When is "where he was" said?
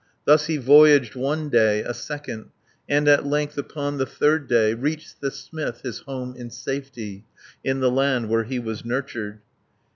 8.27-8.83